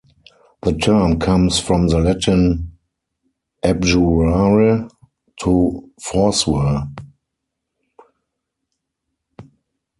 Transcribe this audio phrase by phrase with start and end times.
[0.63, 2.71] The term comes from the Latin
[3.63, 4.89] "abjurare",
[5.43, 6.87] "to forswear".